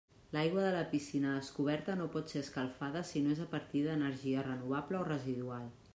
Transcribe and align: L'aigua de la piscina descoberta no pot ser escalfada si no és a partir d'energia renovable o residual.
L'aigua 0.35 0.61
de 0.67 0.71
la 0.75 0.79
piscina 0.93 1.33
descoberta 1.39 1.97
no 1.99 2.07
pot 2.15 2.33
ser 2.35 2.43
escalfada 2.45 3.05
si 3.13 3.25
no 3.27 3.35
és 3.37 3.45
a 3.45 3.49
partir 3.55 3.85
d'energia 3.89 4.49
renovable 4.51 5.01
o 5.03 5.07
residual. 5.15 5.73